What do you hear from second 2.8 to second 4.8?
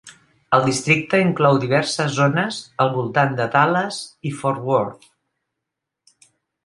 al voltant de Dallas i Fort